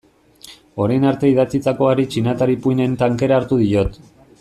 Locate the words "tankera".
3.05-3.41